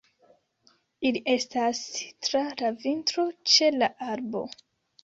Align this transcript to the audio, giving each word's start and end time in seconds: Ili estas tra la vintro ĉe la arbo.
Ili 1.09 1.21
estas 1.33 1.83
tra 2.29 2.43
la 2.63 2.75
vintro 2.87 3.31
ĉe 3.55 3.73
la 3.79 3.93
arbo. 4.17 4.45